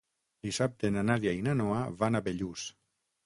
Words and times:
Dissabte 0.45 0.89
na 0.95 1.03
Nàdia 1.09 1.33
i 1.41 1.45
na 1.49 1.55
Noa 1.61 1.83
van 2.01 2.17
a 2.21 2.25
Bellús. 2.29 2.65